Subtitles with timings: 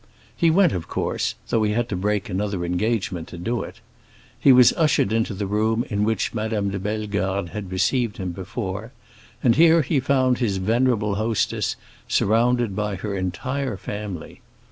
[0.35, 3.81] He went, of course, though he had to break another engagement to do it.
[4.39, 8.93] He was ushered into the room in which Madame de Bellegarde had received him before,
[9.43, 11.75] and here he found his venerable hostess,
[12.07, 14.41] surrounded by her entire family.